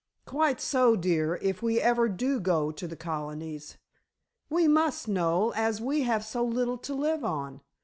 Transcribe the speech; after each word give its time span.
"Quite 0.25 0.59
so, 0.59 0.95
dear, 0.95 1.35
if 1.43 1.61
we 1.61 1.79
ever 1.79 2.09
do 2.09 2.39
go 2.39 2.71
to 2.71 2.87
the 2.87 2.95
Colonies." 2.95 3.77
"We 4.49 4.67
must, 4.67 5.07
Noel, 5.07 5.53
as 5.55 5.79
we 5.79 6.01
have 6.01 6.25
so 6.25 6.43
little 6.43 6.79
to 6.79 6.95
live 6.95 7.23
on." 7.23 7.61